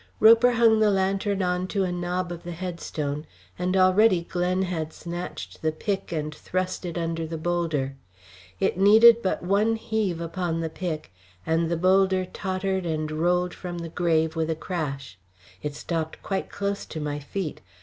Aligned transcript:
Roper 0.19 0.53
hung 0.53 0.79
the 0.79 0.89
lantern 0.89 1.43
on 1.43 1.67
to 1.67 1.83
a 1.83 1.91
knob 1.91 2.31
of 2.31 2.41
the 2.41 2.53
headstone; 2.53 3.27
and 3.59 3.77
already 3.77 4.23
Glen 4.23 4.63
had 4.63 4.93
snatched 4.93 5.61
the 5.61 5.71
pick 5.71 6.11
and 6.11 6.33
thrust 6.33 6.85
it 6.87 6.97
under 6.97 7.27
the 7.27 7.37
boulder. 7.37 7.95
It 8.59 8.79
needed 8.79 9.21
but 9.21 9.43
one 9.43 9.75
heave 9.75 10.19
upon 10.19 10.61
the 10.61 10.71
pick, 10.71 11.13
and 11.45 11.69
the 11.69 11.77
boulder 11.77 12.25
tottered 12.25 12.83
and 12.87 13.11
rolled 13.11 13.53
from 13.53 13.77
the 13.77 13.89
grave 13.89 14.35
with 14.35 14.49
a 14.49 14.55
crash. 14.55 15.19
It 15.61 15.75
stopped 15.75 16.23
quite 16.23 16.49
close 16.49 16.83
to 16.87 16.99
my 16.99 17.19
feet. 17.19 17.61